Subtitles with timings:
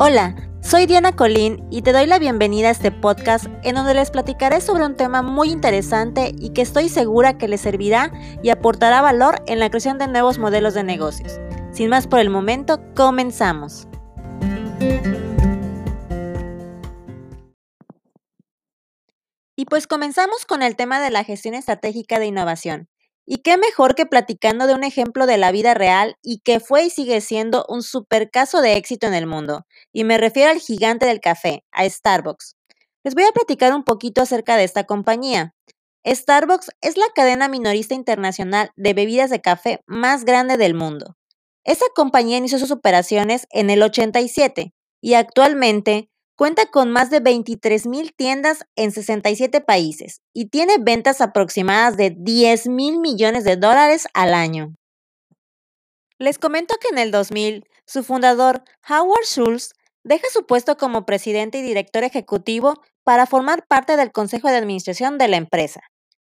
[0.00, 4.12] Hola, soy Diana Colín y te doy la bienvenida a este podcast en donde les
[4.12, 9.02] platicaré sobre un tema muy interesante y que estoy segura que les servirá y aportará
[9.02, 11.40] valor en la creación de nuevos modelos de negocios.
[11.72, 13.88] Sin más por el momento, comenzamos.
[19.56, 22.88] Y pues comenzamos con el tema de la gestión estratégica de innovación.
[23.30, 26.84] Y qué mejor que platicando de un ejemplo de la vida real y que fue
[26.84, 29.66] y sigue siendo un super caso de éxito en el mundo.
[29.92, 32.56] Y me refiero al gigante del café, a Starbucks.
[33.04, 35.54] Les voy a platicar un poquito acerca de esta compañía.
[36.06, 41.18] Starbucks es la cadena minorista internacional de bebidas de café más grande del mundo.
[41.64, 47.88] Esta compañía inició sus operaciones en el 87 y actualmente Cuenta con más de 23
[48.14, 54.34] tiendas en 67 países y tiene ventas aproximadas de 10 mil millones de dólares al
[54.34, 54.72] año.
[56.16, 59.72] Les comento que en el 2000, su fundador, Howard Schultz,
[60.04, 65.18] deja su puesto como presidente y director ejecutivo para formar parte del consejo de administración
[65.18, 65.80] de la empresa.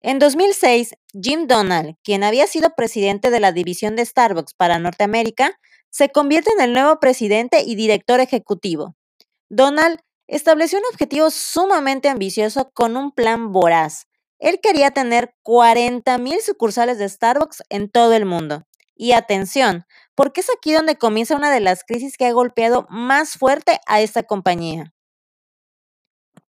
[0.00, 5.60] En 2006, Jim Donald, quien había sido presidente de la división de Starbucks para Norteamérica,
[5.90, 8.96] se convierte en el nuevo presidente y director ejecutivo.
[9.54, 14.06] Donald estableció un objetivo sumamente ambicioso con un plan voraz.
[14.38, 18.66] Él quería tener 40.000 sucursales de Starbucks en todo el mundo.
[18.94, 23.34] Y atención, porque es aquí donde comienza una de las crisis que ha golpeado más
[23.34, 24.94] fuerte a esta compañía.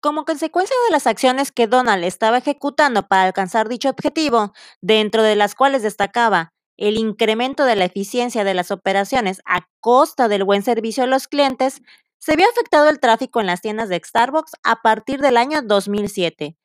[0.02, 5.38] Como consecuencia de las acciones que Donald estaba ejecutando para alcanzar dicho objetivo, dentro de
[5.38, 10.64] las cuales destacaba el incremento de la eficiencia de las operaciones a costa del buen
[10.64, 11.81] servicio a los clientes,
[12.19, 16.57] se vio afectado el tráfico en las tiendas de Starbucks a partir del año 2007,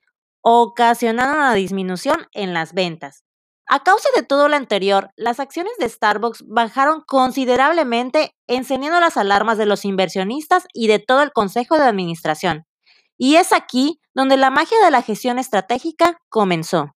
[0.42, 3.24] ocasionando una disminución en las ventas.
[3.66, 9.56] A causa de todo lo anterior, las acciones de Starbucks bajaron considerablemente, encendiendo las alarmas
[9.56, 12.66] de los inversionistas y de todo el Consejo de Administración.
[13.16, 16.94] Y es aquí donde la magia de la gestión estratégica comenzó.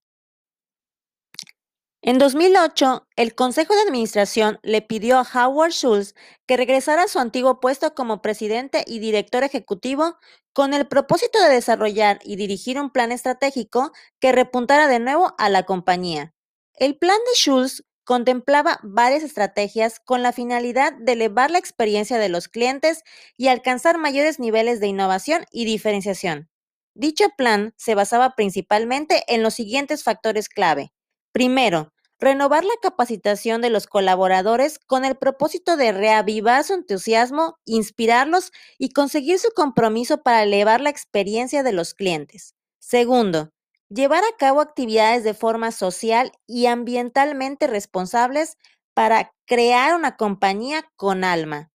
[2.00, 6.14] En 2008, el Consejo de Administración le pidió a Howard Schultz
[6.46, 10.16] que regresara a su antiguo puesto como presidente y director ejecutivo
[10.52, 15.48] con el propósito de desarrollar y dirigir un plan estratégico que repuntara de nuevo a
[15.48, 16.34] la compañía.
[16.74, 22.28] El plan de Schultz contemplaba varias estrategias con la finalidad de elevar la experiencia de
[22.28, 23.02] los clientes
[23.36, 26.48] y alcanzar mayores niveles de innovación y diferenciación.
[26.94, 30.92] Dicho plan se basaba principalmente en los siguientes factores clave.
[31.38, 38.50] Primero, renovar la capacitación de los colaboradores con el propósito de reavivar su entusiasmo, inspirarlos
[38.76, 42.56] y conseguir su compromiso para elevar la experiencia de los clientes.
[42.80, 43.50] Segundo,
[43.88, 48.56] llevar a cabo actividades de forma social y ambientalmente responsables
[48.92, 51.70] para crear una compañía con alma.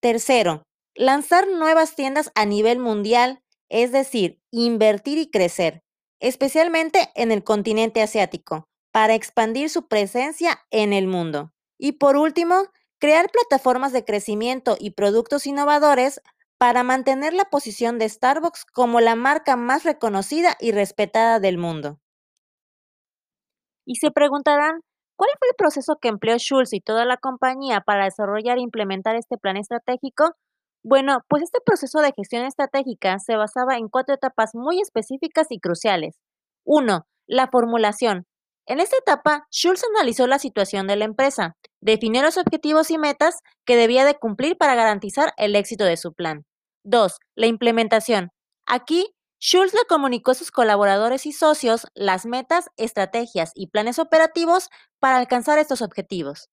[0.00, 0.62] Tercero,
[0.94, 5.82] lanzar nuevas tiendas a nivel mundial, es decir, invertir y crecer,
[6.18, 11.52] especialmente en el continente asiático para expandir su presencia en el mundo.
[11.78, 12.64] Y por último,
[12.98, 16.20] crear plataformas de crecimiento y productos innovadores
[16.58, 21.98] para mantener la posición de Starbucks como la marca más reconocida y respetada del mundo.
[23.84, 24.80] Y se preguntarán,
[25.16, 29.16] ¿cuál fue el proceso que empleó Schultz y toda la compañía para desarrollar e implementar
[29.16, 30.32] este plan estratégico?
[30.84, 35.60] Bueno, pues este proceso de gestión estratégica se basaba en cuatro etapas muy específicas y
[35.60, 36.16] cruciales.
[36.64, 38.26] Uno, La formulación,
[38.66, 43.40] en esta etapa, Schultz analizó la situación de la empresa, definió los objetivos y metas
[43.64, 46.44] que debía de cumplir para garantizar el éxito de su plan.
[46.84, 47.18] 2.
[47.34, 48.30] La implementación.
[48.66, 54.68] Aquí, Schultz le comunicó a sus colaboradores y socios las metas, estrategias y planes operativos
[55.00, 56.48] para alcanzar estos objetivos.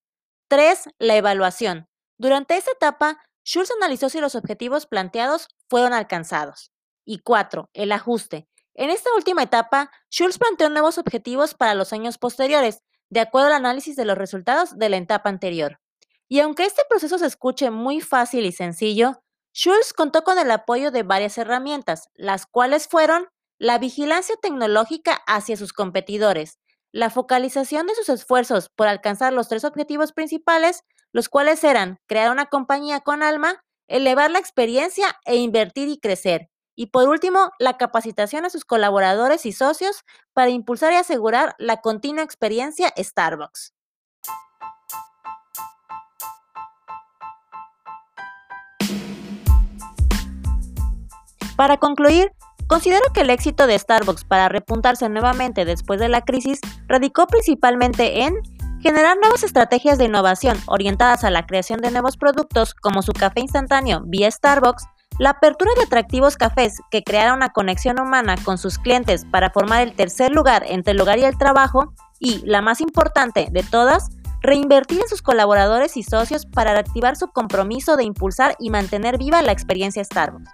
[0.48, 0.88] 3.
[0.98, 1.86] La evaluación.
[2.18, 6.72] Durante esta etapa, Schultz analizó si los objetivos planteados fueron alcanzados.
[7.04, 7.70] Y 4.
[7.72, 8.48] El ajuste.
[8.74, 13.54] En esta última etapa, Schultz planteó nuevos objetivos para los años posteriores, de acuerdo al
[13.54, 15.80] análisis de los resultados de la etapa anterior.
[16.28, 19.22] Y aunque este proceso se escuche muy fácil y sencillo,
[19.52, 23.26] Schultz contó con el apoyo de varias herramientas, las cuales fueron
[23.58, 26.60] la vigilancia tecnológica hacia sus competidores,
[26.92, 32.30] la focalización de sus esfuerzos por alcanzar los tres objetivos principales, los cuales eran crear
[32.30, 36.48] una compañía con alma, elevar la experiencia e invertir y crecer,
[36.80, 41.82] y por último, la capacitación a sus colaboradores y socios para impulsar y asegurar la
[41.82, 43.74] continua experiencia Starbucks.
[51.54, 52.32] Para concluir,
[52.66, 58.22] considero que el éxito de Starbucks para repuntarse nuevamente después de la crisis radicó principalmente
[58.22, 58.36] en
[58.80, 63.40] generar nuevas estrategias de innovación orientadas a la creación de nuevos productos como su café
[63.40, 64.86] instantáneo vía Starbucks,
[65.18, 69.82] la apertura de atractivos cafés que creara una conexión humana con sus clientes para formar
[69.82, 74.10] el tercer lugar entre el hogar y el trabajo, y, la más importante de todas,
[74.42, 79.42] reinvertir en sus colaboradores y socios para reactivar su compromiso de impulsar y mantener viva
[79.42, 80.50] la experiencia Starbucks.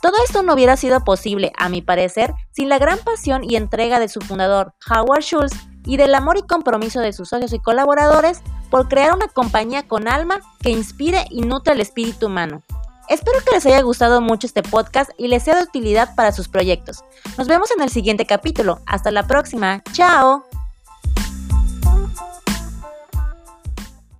[0.00, 3.98] Todo esto no hubiera sido posible, a mi parecer, sin la gran pasión y entrega
[3.98, 8.42] de su fundador, Howard Schultz, y del amor y compromiso de sus socios y colaboradores
[8.70, 12.62] por crear una compañía con alma que inspire y nutre el espíritu humano.
[13.08, 16.48] Espero que les haya gustado mucho este podcast y les sea de utilidad para sus
[16.48, 17.04] proyectos.
[17.36, 18.80] Nos vemos en el siguiente capítulo.
[18.86, 19.82] Hasta la próxima.
[19.92, 20.44] Chao.